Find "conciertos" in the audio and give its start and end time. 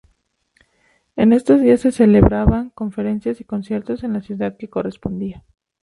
3.43-4.03